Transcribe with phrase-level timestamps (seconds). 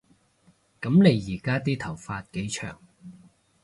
[0.81, 2.81] 噉你而家啲頭髮幾長